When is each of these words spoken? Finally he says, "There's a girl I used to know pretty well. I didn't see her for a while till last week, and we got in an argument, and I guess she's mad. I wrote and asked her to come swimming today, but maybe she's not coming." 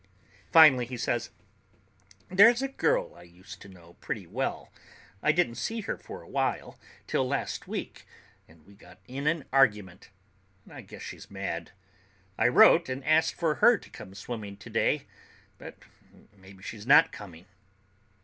Finally 0.51 0.87
he 0.87 0.97
says, 0.97 1.29
"There's 2.27 2.63
a 2.63 2.67
girl 2.67 3.13
I 3.13 3.21
used 3.21 3.61
to 3.61 3.69
know 3.69 3.97
pretty 4.01 4.25
well. 4.25 4.71
I 5.21 5.31
didn't 5.31 5.59
see 5.61 5.81
her 5.81 5.95
for 5.95 6.23
a 6.23 6.27
while 6.27 6.79
till 7.05 7.27
last 7.27 7.67
week, 7.67 8.07
and 8.47 8.65
we 8.65 8.73
got 8.73 8.97
in 9.07 9.27
an 9.27 9.45
argument, 9.53 10.09
and 10.65 10.73
I 10.73 10.81
guess 10.81 11.03
she's 11.03 11.29
mad. 11.29 11.69
I 12.35 12.47
wrote 12.47 12.89
and 12.89 13.05
asked 13.05 13.39
her 13.41 13.77
to 13.77 13.89
come 13.91 14.15
swimming 14.15 14.57
today, 14.57 15.05
but 15.59 15.77
maybe 16.35 16.63
she's 16.63 16.87
not 16.87 17.11
coming." 17.11 17.45